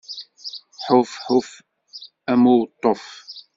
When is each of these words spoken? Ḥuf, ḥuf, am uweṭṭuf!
Ḥuf, 0.83 1.11
ḥuf, 1.25 1.49
am 2.31 2.43
uweṭṭuf! 2.53 3.03